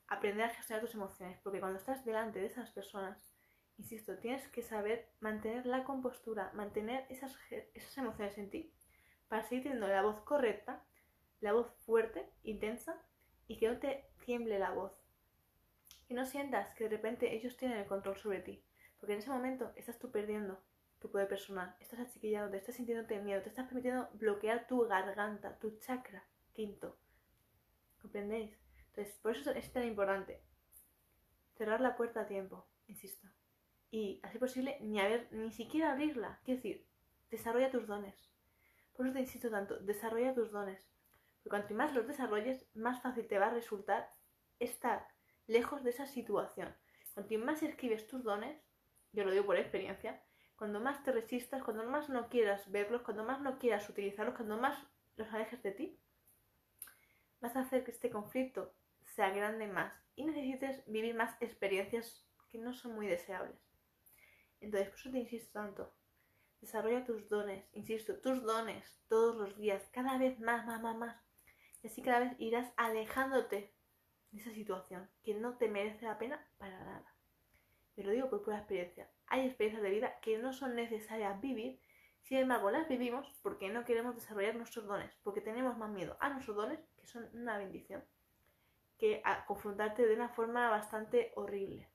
aprender 0.09 0.47
a 0.47 0.55
gestionar 0.55 0.85
tus 0.85 0.95
emociones, 0.95 1.39
porque 1.43 1.61
cuando 1.61 1.79
estás 1.79 2.05
delante 2.05 2.41
de 2.41 2.47
esas 2.47 2.71
personas, 2.71 3.33
insisto, 3.79 4.19
tienes 4.19 4.47
que 4.49 4.63
saber 4.63 5.09
mantener 5.21 5.67
la 5.67 5.85
compostura, 5.85 6.51
mantener 6.55 7.07
esas, 7.09 7.37
esas 7.75 7.97
emociones 7.99 8.37
en 8.37 8.51
ti, 8.51 8.75
para 9.29 9.45
seguir 9.45 9.65
teniendo 9.65 9.87
la 9.87 10.03
voz 10.03 10.21
correcta, 10.23 10.85
la 11.41 11.53
voz 11.53 11.71
fuerte, 11.87 12.29
intensa, 12.43 13.01
y 13.47 13.59
que 13.59 13.69
no 13.69 13.79
te 13.79 14.05
tiemble 14.25 14.59
la 14.59 14.71
voz. 14.71 14.93
Que 16.07 16.15
no 16.15 16.27
sientas 16.27 16.75
que 16.75 16.85
de 16.85 16.91
repente 16.91 17.35
ellos 17.35 17.57
tienen 17.57 17.79
el 17.79 17.87
control 17.87 18.17
sobre 18.17 18.41
ti, 18.41 18.65
porque 18.99 19.13
en 19.13 19.21
ese 19.21 19.31
momento 19.31 19.73
estás 19.77 19.99
tú 19.99 20.11
perdiendo 20.11 20.61
tu 21.01 21.11
poder 21.11 21.29
personal, 21.29 21.75
estás 21.81 22.01
achiquillado, 22.01 22.51
te 22.51 22.59
estás 22.59 22.77
sintiéndote 22.77 23.21
miedo, 23.21 23.43
te 23.43 23.49
estás 23.49 23.67
permitiendo 23.67 24.09
bloquear 24.15 24.67
tu 24.67 24.87
garganta, 24.87 25.59
tu 25.59 25.79
chakra 25.79 26.25
quinto. 26.53 26.99
¿Comprendéis? 28.01 28.57
Entonces, 28.89 29.19
por 29.19 29.33
eso 29.33 29.51
es 29.53 29.73
tan 29.73 29.85
importante 29.85 30.43
cerrar 31.57 31.81
la 31.81 31.97
puerta 31.97 32.23
a 32.23 32.27
tiempo, 32.27 32.67
insisto. 32.87 33.29
Y, 33.91 34.21
así 34.23 34.39
posible, 34.39 34.79
ni, 34.81 35.01
haber, 35.01 35.33
ni 35.33 35.53
siquiera 35.53 35.93
abrirla. 35.93 36.41
Quiero 36.45 36.59
decir, 36.59 36.87
desarrolla 37.31 37.71
tus 37.71 37.87
dones. 37.87 38.31
Por 38.95 39.07
eso 39.07 39.15
te 39.15 39.21
insisto 39.21 39.51
tanto, 39.51 39.79
desarrolla 39.81 40.35
tus 40.35 40.53
dones. 40.53 40.81
Porque 41.43 41.51
cuanto 41.51 41.75
más 41.75 41.95
los 41.95 42.07
desarrolles, 42.07 42.67
más 42.75 43.03
fácil 43.03 43.27
te 43.27 43.39
va 43.39 43.47
a 43.47 43.55
resultar 43.55 44.11
estar 44.59 45.09
lejos 45.47 45.83
de 45.83 45.91
esa 45.91 46.07
situación. 46.07 46.75
Cuanto 47.15 47.39
más 47.39 47.63
escribes 47.63 48.07
tus 48.07 48.23
dones, 48.23 48.63
yo 49.13 49.25
lo 49.25 49.33
digo 49.33 49.47
por 49.47 49.57
experiencia, 49.57 50.23
cuando 50.61 50.79
más 50.79 51.03
te 51.03 51.11
resistas, 51.11 51.63
cuando 51.63 51.85
más 51.85 52.11
no 52.11 52.29
quieras 52.29 52.71
verlos, 52.71 53.01
cuando 53.01 53.25
más 53.25 53.41
no 53.41 53.59
quieras 53.59 53.89
utilizarlos, 53.89 54.35
cuando 54.35 54.59
más 54.59 54.79
los 55.17 55.27
alejes 55.33 55.63
de 55.63 55.73
ti, 55.73 55.99
vas 57.41 57.57
a 57.57 57.61
hacer 57.61 57.83
que 57.83 57.93
este 57.93 58.11
conflicto 58.11 58.75
se 59.07 59.23
agrande 59.23 59.67
más 59.69 59.95
y 60.17 60.27
necesites 60.27 60.85
vivir 60.87 61.15
más 61.15 61.35
experiencias 61.41 62.29
que 62.51 62.59
no 62.59 62.75
son 62.75 62.95
muy 62.95 63.07
deseables. 63.07 63.57
Entonces, 64.61 64.91
por 64.91 64.99
eso 64.99 65.11
te 65.11 65.19
insisto 65.21 65.51
tanto. 65.51 65.95
Desarrolla 66.61 67.07
tus 67.07 67.27
dones, 67.31 67.65
insisto, 67.73 68.21
tus 68.21 68.43
dones 68.43 68.85
todos 69.09 69.37
los 69.37 69.57
días, 69.57 69.89
cada 69.95 70.19
vez 70.19 70.39
más, 70.41 70.67
más, 70.67 70.83
más, 70.83 70.95
más. 70.95 71.17
Y 71.83 71.87
así 71.87 72.03
cada 72.03 72.21
vez 72.21 72.35
irás 72.39 72.71
alejándote 72.77 73.73
de 74.31 74.39
esa 74.39 74.53
situación 74.53 75.09
que 75.23 75.33
no 75.33 75.57
te 75.57 75.69
merece 75.69 76.05
la 76.05 76.19
pena 76.19 76.47
para 76.59 76.85
nada. 76.85 77.15
Te 77.95 78.05
lo 78.05 78.13
digo 78.13 78.29
por 78.29 78.43
pura 78.43 78.59
experiencia 78.59 79.11
hay 79.31 79.47
experiencias 79.47 79.83
de 79.83 79.91
vida 79.91 80.21
que 80.21 80.39
no 80.39 80.53
son 80.53 80.75
necesarias 80.75 81.41
vivir, 81.41 81.81
sin 82.23 82.39
embargo 82.39 82.71
las 82.71 82.89
vivimos 82.89 83.33
porque 83.43 83.71
no 83.71 83.85
queremos 83.85 84.15
desarrollar 84.15 84.57
nuestros 84.57 84.87
dones, 84.87 85.17
porque 85.23 85.41
tenemos 85.41 85.79
más 85.79 85.91
miedo 85.91 86.17
a 86.21 86.29
nuestros 86.29 86.57
dones, 86.57 86.81
que 87.01 87.07
son 87.07 87.29
una 87.33 87.57
bendición, 87.57 88.05
que 88.99 89.23
a 89.25 89.47
confrontarte 89.47 90.07
de 90.07 90.15
una 90.15 90.29
forma 90.29 90.69
bastante 90.69 91.33
horrible. 91.37 91.89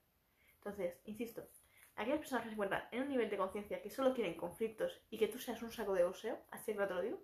Entonces, 0.56 0.98
insisto, 1.04 1.48
aquellas 1.94 2.18
personas 2.18 2.42
que 2.42 2.48
se 2.48 2.54
encuentran 2.54 2.88
en 2.90 3.02
un 3.02 3.08
nivel 3.08 3.30
de 3.30 3.36
conciencia 3.36 3.80
que 3.80 3.90
solo 3.90 4.12
quieren 4.14 4.34
conflictos 4.34 5.00
y 5.10 5.18
que 5.18 5.28
tú 5.28 5.38
seas 5.38 5.62
un 5.62 5.70
saco 5.70 5.94
de 5.94 6.04
oseo, 6.04 6.38
así 6.50 6.72
que 6.72 6.86
te 6.86 6.94
lo 6.94 7.02
digo, 7.02 7.22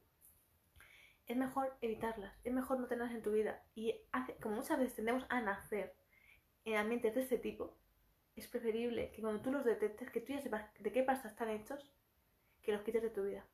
es 1.27 1.37
mejor 1.37 1.77
evitarlas, 1.81 2.39
es 2.45 2.53
mejor 2.53 2.79
no 2.79 2.87
tenerlas 2.87 3.15
en 3.15 3.23
tu 3.23 3.33
vida. 3.33 3.65
Y 3.75 4.01
hace, 4.13 4.37
como 4.37 4.57
muchas 4.57 4.79
veces 4.79 4.95
tendemos 4.95 5.25
a 5.29 5.41
nacer 5.41 5.95
en 6.65 6.77
ambientes 6.77 7.15
de 7.15 7.23
este 7.23 7.39
tipo, 7.39 7.77
es 8.37 8.49
preferible 8.49 9.11
que 9.13 9.23
cuando 9.23 9.43
tú 9.43 9.53
los 9.53 9.65
detectes, 9.65 10.11
que 10.11 10.21
tú 10.21 10.33
ya 10.33 10.41
sepas 10.41 10.65
de 10.79 10.93
qué 10.93 11.03
pasta 11.03 11.29
están 11.29 11.51
hechos, 11.51 11.93
que 12.63 12.73
los 12.73 12.83
quites 12.83 13.03
de 13.03 13.11
tu 13.11 13.25
vida, 13.25 13.45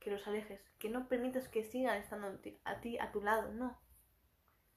que 0.00 0.10
los 0.10 0.26
alejes, 0.26 0.60
que 0.78 0.88
no 0.88 1.08
permitas 1.08 1.48
que 1.48 1.64
sigan 1.64 1.98
estando 1.98 2.40
a 2.64 2.80
ti, 2.80 2.98
a 2.98 3.12
tu 3.12 3.22
lado, 3.22 3.52
no. 3.52 3.80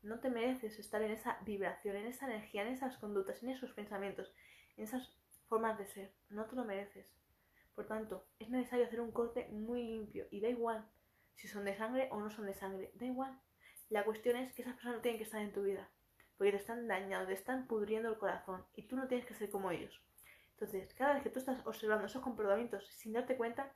No 0.02 0.20
te 0.20 0.30
mereces 0.30 0.78
estar 0.78 1.02
en 1.02 1.12
esa 1.12 1.40
vibración, 1.46 1.96
en 1.96 2.06
esa 2.06 2.26
energía, 2.26 2.62
en 2.62 2.68
esas 2.70 2.98
conductas, 2.98 3.42
en 3.42 3.50
esos 3.50 3.72
pensamientos, 3.74 4.32
en 4.78 4.84
esas 4.84 5.18
formas 5.48 5.78
de 5.80 5.88
ser. 5.88 6.14
No 6.30 6.46
te 6.46 6.56
lo 6.56 6.64
mereces. 6.64 7.08
Por 7.74 7.88
tanto, 7.88 8.28
es 8.40 8.50
necesario 8.50 8.86
hacer 8.86 9.02
un 9.02 9.12
corte 9.12 9.48
muy 9.50 9.84
limpio 9.84 10.28
y 10.32 10.42
da 10.42 10.50
igual 10.50 10.88
si 11.36 11.48
son 11.48 11.66
de 11.66 11.76
sangre 11.76 12.08
o 12.12 12.20
no 12.20 12.30
son 12.30 12.46
de 12.46 12.54
sangre, 12.54 12.92
da 12.96 13.06
igual. 13.06 13.40
La 13.90 14.04
cuestión 14.04 14.38
es 14.38 14.54
que 14.54 14.62
esas 14.62 14.76
personas 14.76 14.98
no 14.98 15.02
tienen 15.02 15.18
que 15.18 15.26
estar 15.26 15.42
en 15.42 15.52
tu 15.52 15.64
vida, 15.64 15.90
porque 16.38 16.52
te 16.52 16.58
están 16.58 16.88
dañando, 16.88 17.28
te 17.28 17.34
están 17.34 17.68
pudriendo 17.68 18.10
el 18.10 18.18
corazón 18.18 18.66
y 18.74 18.88
tú 18.88 18.96
no 18.96 19.08
tienes 19.08 19.26
que 19.26 19.36
ser 19.36 19.50
como 19.50 19.72
ellos. 19.72 20.02
Entonces, 20.52 20.94
cada 20.94 21.14
vez 21.14 21.24
que 21.24 21.30
tú 21.30 21.40
estás 21.40 21.66
observando 21.66 22.06
esos 22.06 22.22
comportamientos 22.22 22.88
sin 22.88 23.14
darte 23.14 23.36
cuenta, 23.36 23.74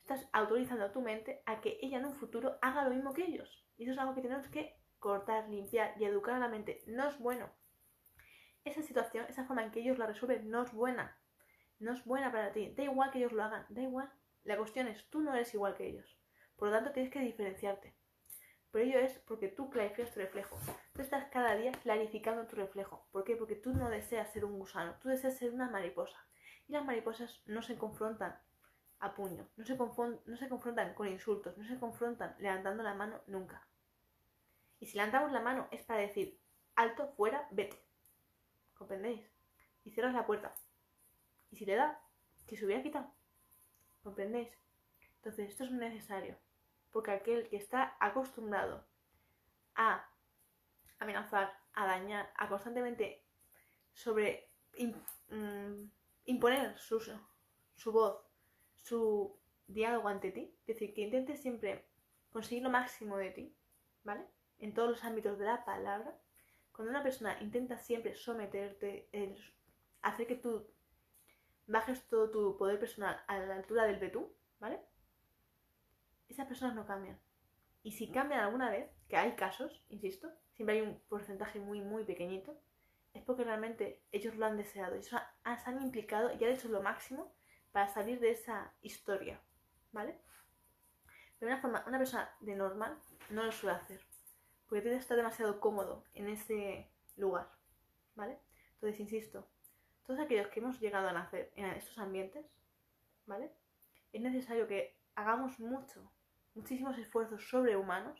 estás 0.00 0.28
autorizando 0.32 0.84
a 0.84 0.92
tu 0.92 1.00
mente 1.00 1.42
a 1.46 1.60
que 1.60 1.78
ella 1.82 1.98
en 1.98 2.06
un 2.06 2.14
futuro 2.14 2.58
haga 2.62 2.84
lo 2.84 2.90
mismo 2.90 3.12
que 3.12 3.24
ellos. 3.24 3.66
Y 3.76 3.82
eso 3.82 3.92
es 3.92 3.98
algo 3.98 4.14
que 4.14 4.22
tenemos 4.22 4.48
que 4.48 4.80
cortar, 4.98 5.48
limpiar 5.48 5.94
y 6.00 6.04
educar 6.04 6.34
a 6.34 6.38
la 6.38 6.48
mente. 6.48 6.82
No 6.86 7.08
es 7.08 7.18
bueno. 7.18 7.50
Esa 8.64 8.82
situación, 8.82 9.26
esa 9.28 9.44
forma 9.44 9.64
en 9.64 9.70
que 9.72 9.80
ellos 9.80 9.98
la 9.98 10.06
resuelven, 10.06 10.48
no 10.48 10.62
es 10.62 10.72
buena. 10.72 11.18
No 11.78 11.92
es 11.92 12.04
buena 12.04 12.30
para 12.32 12.52
ti. 12.52 12.72
Da 12.76 12.84
igual 12.84 13.10
que 13.10 13.18
ellos 13.18 13.32
lo 13.32 13.42
hagan, 13.42 13.66
da 13.68 13.82
igual. 13.82 14.10
La 14.44 14.56
cuestión 14.56 14.86
es, 14.86 15.08
tú 15.10 15.20
no 15.20 15.34
eres 15.34 15.52
igual 15.54 15.74
que 15.74 15.88
ellos. 15.88 16.16
Por 16.56 16.68
lo 16.68 16.74
tanto, 16.74 16.92
tienes 16.92 17.12
que 17.12 17.20
diferenciarte. 17.20 17.95
Por 18.70 18.80
ello 18.80 18.98
es 18.98 19.18
porque 19.20 19.48
tú 19.48 19.70
clarificas 19.70 20.12
tu 20.12 20.20
reflejo. 20.20 20.58
Tú 20.92 21.02
estás 21.02 21.30
cada 21.30 21.54
día 21.56 21.72
clarificando 21.72 22.46
tu 22.46 22.56
reflejo. 22.56 23.06
¿Por 23.12 23.24
qué? 23.24 23.36
Porque 23.36 23.54
tú 23.54 23.72
no 23.72 23.88
deseas 23.88 24.32
ser 24.32 24.44
un 24.44 24.58
gusano, 24.58 24.96
tú 25.00 25.08
deseas 25.08 25.36
ser 25.36 25.52
una 25.52 25.70
mariposa. 25.70 26.18
Y 26.68 26.72
las 26.72 26.84
mariposas 26.84 27.42
no 27.46 27.62
se 27.62 27.76
confrontan 27.76 28.38
a 28.98 29.14
puño, 29.14 29.48
no 29.56 29.64
se, 29.64 29.76
no 29.76 30.36
se 30.36 30.48
confrontan 30.48 30.94
con 30.94 31.06
insultos, 31.06 31.56
no 31.58 31.66
se 31.66 31.78
confrontan 31.78 32.34
levantando 32.38 32.82
la 32.82 32.94
mano 32.94 33.20
nunca. 33.26 33.66
Y 34.78 34.86
si 34.86 34.96
levantamos 34.96 35.32
la 35.32 35.40
mano 35.40 35.68
es 35.70 35.82
para 35.82 36.00
decir, 36.00 36.40
alto, 36.74 37.08
fuera, 37.16 37.48
vete. 37.50 37.82
¿Comprendéis? 38.74 39.30
Y 39.84 39.92
cierras 39.92 40.14
la 40.14 40.26
puerta. 40.26 40.54
Y 41.50 41.56
si 41.56 41.64
le 41.64 41.76
da, 41.76 42.02
si 42.46 42.56
se 42.56 42.64
hubiera 42.64 42.82
quitado. 42.82 43.14
¿Comprendéis? 44.02 44.50
Entonces, 45.16 45.50
esto 45.50 45.64
es 45.64 45.72
necesario 45.72 46.36
porque 46.96 47.10
aquel 47.10 47.46
que 47.50 47.58
está 47.58 47.94
acostumbrado 48.00 48.82
a 49.74 50.08
amenazar, 50.98 51.52
a 51.74 51.84
dañar, 51.84 52.32
a 52.34 52.48
constantemente 52.48 53.22
sobre 53.92 54.48
mm, 55.28 55.84
imponer 56.24 56.78
su, 56.78 56.98
su 57.74 57.92
voz, 57.92 58.24
su 58.76 59.38
diálogo 59.66 60.08
ante 60.08 60.32
ti, 60.32 60.56
es 60.60 60.66
decir, 60.68 60.94
que 60.94 61.02
intente 61.02 61.36
siempre 61.36 61.86
conseguir 62.30 62.62
lo 62.62 62.70
máximo 62.70 63.18
de 63.18 63.30
ti, 63.30 63.54
¿vale? 64.02 64.24
En 64.58 64.72
todos 64.72 64.88
los 64.88 65.04
ámbitos 65.04 65.38
de 65.38 65.44
la 65.44 65.66
palabra, 65.66 66.18
cuando 66.72 66.92
una 66.92 67.02
persona 67.02 67.36
intenta 67.42 67.76
siempre 67.76 68.14
someterte, 68.14 69.10
hacer 70.00 70.26
que 70.26 70.36
tú 70.36 70.66
bajes 71.66 72.08
todo 72.08 72.30
tu 72.30 72.56
poder 72.56 72.80
personal 72.80 73.22
a 73.26 73.38
la 73.38 73.56
altura 73.56 73.84
del 73.84 73.98
betú, 73.98 74.34
¿vale? 74.60 74.80
Esas 76.28 76.46
personas 76.46 76.74
no 76.74 76.86
cambian. 76.86 77.18
Y 77.82 77.92
si 77.92 78.10
cambian 78.10 78.40
alguna 78.40 78.70
vez, 78.70 78.90
que 79.08 79.16
hay 79.16 79.36
casos, 79.36 79.84
insisto, 79.88 80.28
siempre 80.54 80.76
hay 80.76 80.82
un 80.82 80.98
porcentaje 81.08 81.60
muy, 81.60 81.80
muy 81.80 82.04
pequeñito, 82.04 82.58
es 83.14 83.22
porque 83.22 83.44
realmente 83.44 84.02
ellos 84.12 84.36
lo 84.36 84.46
han 84.46 84.56
deseado, 84.56 84.94
ellos 84.94 85.08
se 85.08 85.70
han 85.70 85.82
implicado 85.82 86.32
y 86.32 86.44
han 86.44 86.50
hecho 86.50 86.68
lo 86.68 86.82
máximo 86.82 87.32
para 87.72 87.88
salir 87.88 88.20
de 88.20 88.30
esa 88.30 88.72
historia, 88.82 89.40
¿vale? 89.92 90.20
De 91.40 91.46
una 91.46 91.58
forma, 91.58 91.84
una 91.86 91.98
persona 91.98 92.30
de 92.40 92.56
normal 92.56 92.98
no 93.30 93.44
lo 93.44 93.52
suele 93.52 93.76
hacer, 93.76 94.00
porque 94.66 94.82
tiene 94.82 94.96
que 94.96 95.02
estar 95.02 95.16
demasiado 95.16 95.60
cómodo 95.60 96.04
en 96.14 96.28
ese 96.28 96.90
lugar, 97.16 97.50
¿vale? 98.14 98.38
Entonces, 98.74 99.00
insisto, 99.00 99.48
todos 100.06 100.20
aquellos 100.20 100.48
que 100.48 100.60
hemos 100.60 100.80
llegado 100.80 101.08
a 101.08 101.12
nacer 101.12 101.52
en 101.56 101.66
estos 101.66 101.98
ambientes, 101.98 102.46
¿vale? 103.26 103.52
Es 104.12 104.20
necesario 104.20 104.66
que 104.66 104.98
hagamos 105.14 105.58
mucho 105.58 106.10
muchísimos 106.56 106.98
esfuerzos 106.98 107.48
sobrehumanos 107.48 108.18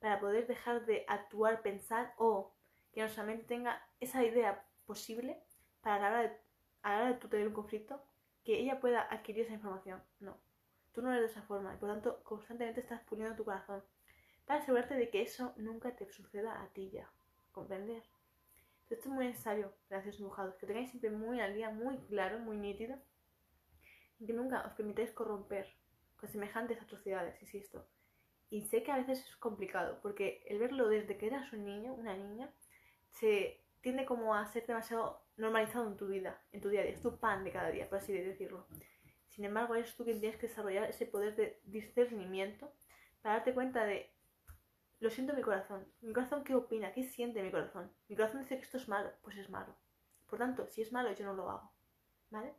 para 0.00 0.20
poder 0.20 0.46
dejar 0.46 0.84
de 0.86 1.04
actuar, 1.08 1.62
pensar 1.62 2.14
o 2.18 2.52
que 2.92 3.00
nuestra 3.00 3.22
mente 3.22 3.44
tenga 3.44 3.80
esa 4.00 4.24
idea 4.24 4.66
posible 4.86 5.42
para 5.80 5.96
a 5.96 5.98
la 6.00 6.08
hora 6.08 6.22
de, 6.22 6.36
a 6.82 6.90
la 6.90 6.96
hora 6.98 7.12
de 7.12 7.28
tener 7.28 7.46
un 7.46 7.54
conflicto, 7.54 8.02
que 8.44 8.58
ella 8.58 8.80
pueda 8.80 9.02
adquirir 9.02 9.44
esa 9.44 9.54
información. 9.54 10.02
No, 10.18 10.36
tú 10.92 11.02
no 11.02 11.12
eres 11.12 11.22
de 11.22 11.30
esa 11.30 11.42
forma 11.42 11.74
y 11.74 11.76
por 11.76 11.88
tanto 11.88 12.22
constantemente 12.24 12.80
estás 12.80 13.02
puliendo 13.02 13.36
tu 13.36 13.44
corazón 13.44 13.82
para 14.46 14.60
asegurarte 14.60 14.94
de 14.94 15.10
que 15.10 15.22
eso 15.22 15.54
nunca 15.56 15.94
te 15.94 16.10
suceda 16.10 16.60
a 16.62 16.68
ti 16.68 16.90
ya. 16.90 17.10
¿Comprender? 17.52 18.02
esto 18.94 19.08
es 19.08 19.14
muy 19.14 19.26
necesario, 19.26 19.72
gracias 19.88 20.18
dibujados, 20.18 20.56
que 20.56 20.66
tengáis 20.66 20.90
siempre 20.90 21.10
muy 21.10 21.40
al 21.40 21.54
día, 21.54 21.70
muy 21.70 21.96
claro, 22.08 22.40
muy 22.40 22.56
nítido, 22.56 22.96
y 24.18 24.26
que 24.26 24.32
nunca 24.32 24.66
os 24.66 24.72
permitáis 24.72 25.12
corromper 25.12 25.79
con 26.20 26.28
semejantes 26.28 26.80
atrocidades, 26.80 27.40
insisto. 27.40 27.88
Y 28.50 28.62
sé 28.62 28.82
que 28.82 28.92
a 28.92 28.98
veces 28.98 29.24
es 29.24 29.36
complicado, 29.36 29.98
porque 30.02 30.44
el 30.48 30.58
verlo 30.58 30.88
desde 30.88 31.16
que 31.16 31.26
eras 31.26 31.52
un 31.52 31.64
niño, 31.64 31.94
una 31.94 32.16
niña, 32.16 32.52
se 33.10 33.64
tiende 33.80 34.04
como 34.04 34.34
a 34.34 34.46
ser 34.46 34.66
demasiado 34.66 35.24
normalizado 35.36 35.88
en 35.88 35.96
tu 35.96 36.08
vida, 36.08 36.42
en 36.52 36.60
tu 36.60 36.68
día 36.68 36.80
a 36.80 36.84
día. 36.84 36.92
Es 36.92 37.02
tu 37.02 37.18
pan 37.18 37.44
de 37.44 37.52
cada 37.52 37.70
día, 37.70 37.88
por 37.88 37.98
así 37.98 38.12
decirlo. 38.12 38.66
Sin 39.28 39.44
embargo, 39.44 39.74
eres 39.74 39.96
tú 39.96 40.04
quien 40.04 40.20
tienes 40.20 40.38
que 40.38 40.48
desarrollar 40.48 40.90
ese 40.90 41.06
poder 41.06 41.36
de 41.36 41.60
discernimiento 41.64 42.72
para 43.22 43.36
darte 43.36 43.54
cuenta 43.54 43.84
de, 43.84 44.12
lo 44.98 45.08
siento 45.08 45.32
en 45.32 45.38
mi 45.38 45.42
corazón. 45.42 45.86
¿Mi 46.00 46.12
corazón 46.12 46.44
qué 46.44 46.54
opina? 46.54 46.92
¿Qué 46.92 47.04
siente 47.04 47.42
mi 47.42 47.50
corazón? 47.50 47.90
Mi 48.08 48.16
corazón 48.16 48.42
dice 48.42 48.56
que 48.56 48.64
esto 48.64 48.76
es 48.76 48.88
malo, 48.88 49.10
pues 49.22 49.36
es 49.38 49.48
malo. 49.48 49.74
Por 50.28 50.38
tanto, 50.38 50.66
si 50.68 50.82
es 50.82 50.92
malo, 50.92 51.12
yo 51.12 51.24
no 51.24 51.32
lo 51.32 51.48
hago. 51.48 51.72
¿Vale? 52.30 52.52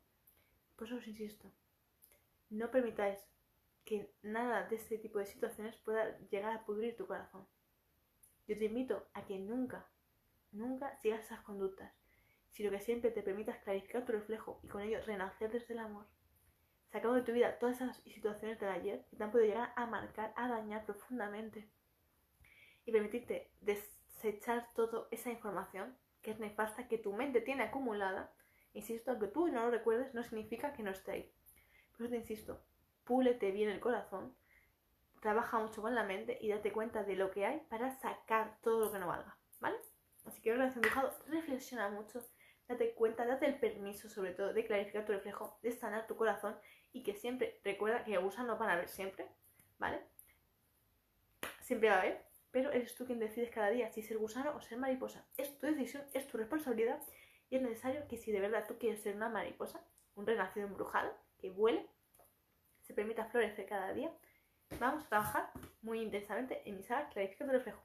Por 0.76 0.88
eso 0.88 0.96
os 0.96 1.08
insisto. 1.08 1.52
No 2.50 2.72
permitáis 2.72 3.20
que 3.86 4.14
nada 4.22 4.68
de 4.68 4.76
este 4.76 4.98
tipo 4.98 5.20
de 5.20 5.26
situaciones 5.26 5.76
pueda 5.78 6.18
llegar 6.30 6.54
a 6.54 6.66
pudrir 6.66 6.96
tu 6.96 7.08
corazón. 7.08 7.48
Yo 8.48 8.58
te 8.58 8.66
invito 8.66 9.08
a 9.14 9.26
que 9.26 9.40
nunca, 9.40 9.90
nunca 10.52 10.98
sigas 10.98 11.26
esas 11.26 11.42
conductas, 11.42 11.94
sino 12.52 12.70
que 12.72 12.80
siempre 12.80 13.12
te 13.12 13.24
permitas 13.24 13.60
clarificar 13.64 14.06
tu 14.06 14.12
reflejo 14.12 14.60
y 14.64 14.68
con 14.68 14.82
ello 14.82 15.00
renacer 15.06 15.52
desde 15.52 15.74
el 15.74 15.80
amor, 15.80 16.06
sacando 16.92 17.16
de 17.16 17.24
tu 17.24 17.32
vida 17.32 17.58
todas 17.60 17.78
esas 17.78 17.98
situaciones 17.98 18.60
del 18.60 18.70
ayer 18.70 19.06
que 19.10 19.16
te 19.16 19.24
han 19.24 19.32
podido 19.32 19.48
llegar 19.48 19.74
a 19.76 19.86
marcar, 19.86 20.34
a 20.36 20.48
dañar 20.48 20.86
profundamente 20.86 21.70
y 22.86 22.92
permitirte 22.92 23.52
desechar 23.62 24.74
toda 24.74 25.08
esa 25.12 25.32
información 25.32 25.98
que 26.22 26.32
es 26.32 26.40
nefasta, 26.40 26.88
que 26.88 26.98
tu 26.98 27.14
mente 27.14 27.42
tiene 27.42 27.64
acumulada. 27.64 28.34
Insisto, 28.74 29.18
que 29.20 29.28
tú 29.28 29.48
no 29.48 29.66
lo 29.66 29.72
recuerdes 29.72 30.14
no 30.14 30.24
significa 30.24 30.74
que 30.74 30.84
no 30.84 30.92
esté 30.92 31.12
ahí. 31.12 31.34
Por 31.92 32.02
eso 32.02 32.12
te 32.12 32.18
insisto, 32.18 32.62
púlete 33.12 33.52
bien 33.52 33.68
el 33.70 33.82
corazón, 33.82 34.34
trabaja 35.20 35.60
mucho 35.60 35.82
con 35.82 35.94
la 35.94 36.06
mente 36.06 36.38
y 36.40 36.48
date 36.48 36.72
cuenta 36.72 37.04
de 37.04 37.18
lo 37.18 37.30
que 37.30 37.46
hay 37.46 37.60
para 37.70 37.92
sacar 37.92 38.58
todo 38.62 38.86
lo 38.86 38.90
que 38.94 39.00
no 39.00 39.08
valga, 39.08 39.36
¿vale? 39.60 39.76
Así 40.24 40.42
que 40.42 40.54
relación 40.54 40.82
dibujado, 40.82 41.12
reflexiona 41.28 41.90
mucho, 41.90 42.26
date 42.70 42.94
cuenta, 42.94 43.26
date 43.26 43.48
el 43.48 43.60
permiso 43.60 44.08
sobre 44.08 44.32
todo 44.32 44.54
de 44.54 44.66
clarificar 44.66 45.04
tu 45.04 45.12
reflejo, 45.12 45.60
de 45.62 45.74
sanar 45.74 46.08
tu 46.08 46.16
corazón 46.16 46.56
y 46.94 47.04
que 47.04 47.14
siempre, 47.14 47.60
recuerda 47.66 48.06
que 48.06 48.18
gusano 48.18 48.54
no 48.54 48.58
van 48.58 48.70
a 48.70 48.74
haber 48.76 48.88
siempre, 48.88 49.28
¿vale? 49.78 50.00
Siempre 51.60 51.90
va 51.90 51.96
a 51.96 52.00
haber, 52.00 52.24
pero 52.52 52.72
eres 52.72 52.96
tú 52.96 53.06
quien 53.06 53.20
decides 53.20 53.52
cada 53.52 53.72
día 53.72 53.92
si 53.92 54.04
ser 54.04 54.20
gusano 54.20 54.56
o 54.56 54.62
ser 54.62 54.78
mariposa. 54.78 55.26
Es 55.36 55.58
tu 55.58 55.68
decisión, 55.68 56.02
es 56.14 56.28
tu 56.28 56.38
responsabilidad 56.38 57.02
y 57.50 57.58
es 57.58 57.62
necesario 57.62 58.08
que 58.08 58.16
si 58.16 58.32
de 58.32 58.40
verdad 58.40 58.66
tú 58.70 58.78
quieres 58.78 59.02
ser 59.02 59.18
una 59.18 59.28
mariposa, 59.28 59.84
un 60.16 60.26
renacido 60.26 60.66
embrujado, 60.66 61.14
que 61.42 61.50
vuele, 61.50 61.90
se 62.92 62.96
permita 62.96 63.26
florecer 63.26 63.66
cada 63.68 63.94
día, 63.94 64.12
vamos 64.78 65.06
a 65.06 65.08
trabajar 65.08 65.50
muy 65.82 66.02
intensamente 66.02 66.62
en 66.66 66.76
mi 66.76 66.84
saga 66.84 67.08
Clarifica 67.08 67.46
tu 67.46 67.52
reflejo, 67.52 67.82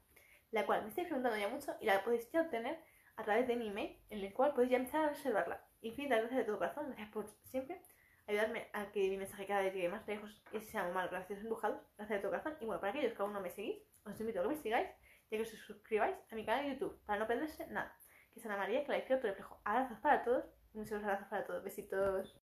la 0.51 0.65
cual 0.65 0.83
me 0.83 0.89
estáis 0.89 1.07
preguntando 1.07 1.37
ya 1.37 1.47
mucho 1.47 1.73
y 1.79 1.85
la 1.85 2.03
podéis 2.03 2.29
ya 2.29 2.41
obtener 2.41 2.77
a 3.15 3.23
través 3.23 3.47
de 3.47 3.55
mi 3.55 3.69
email, 3.69 3.97
en 4.09 4.19
el 4.19 4.33
cual 4.33 4.53
podéis 4.53 4.71
ya 4.71 4.77
empezar 4.77 5.05
a 5.05 5.09
reservarla. 5.09 5.65
Infinitas 5.81 6.19
gracias 6.19 6.39
de 6.39 6.43
todo 6.43 6.57
corazón, 6.57 6.87
gracias 6.87 7.09
por 7.09 7.25
siempre 7.45 7.81
ayudarme 8.27 8.67
a 8.73 8.91
que 8.91 9.09
mi 9.09 9.15
mensaje 9.15 9.47
cada 9.47 9.61
vez 9.61 9.73
llegue 9.73 9.87
más 9.87 10.05
lejos 10.05 10.43
y 10.51 10.59
sea 10.59 10.83
muy 10.83 10.93
mal, 10.93 11.07
gracias 11.07 11.39
empujados, 11.39 11.79
gracias 11.95 12.17
de 12.17 12.21
todo 12.21 12.31
corazón. 12.31 12.57
Y 12.59 12.65
bueno, 12.65 12.81
para 12.81 12.91
aquellos 12.91 13.13
que 13.13 13.21
aún 13.21 13.31
no 13.31 13.39
me 13.39 13.49
seguís, 13.49 13.81
os 14.05 14.19
invito 14.19 14.41
a 14.41 14.43
que 14.43 14.49
me 14.49 14.55
sigáis 14.57 14.89
y 15.29 15.35
a 15.35 15.37
que 15.37 15.43
os 15.43 15.49
suscribáis 15.49 16.17
a 16.29 16.35
mi 16.35 16.45
canal 16.45 16.65
de 16.65 16.73
YouTube 16.73 16.99
para 17.05 17.19
no 17.19 17.27
perderse 17.27 17.65
nada. 17.67 17.95
Que 18.33 18.41
es 18.41 18.45
Ana 18.45 18.57
María, 18.57 18.83
Clarifica 18.83 19.21
tu 19.21 19.27
reflejo. 19.27 19.61
Abrazos 19.63 19.99
para 19.99 20.21
todos, 20.25 20.43
muchos 20.73 21.01
abrazos 21.01 21.27
para 21.29 21.45
todos, 21.45 21.63
besitos. 21.63 22.35